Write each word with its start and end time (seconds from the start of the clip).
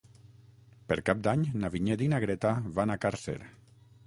Per 0.91 0.97
Cap 1.11 1.21
d'Any 1.27 1.43
na 1.65 1.71
Vinyet 1.77 2.03
i 2.07 2.09
na 2.15 2.21
Greta 2.25 2.55
van 2.81 2.97
a 2.97 2.97
Càrcer. 3.05 3.39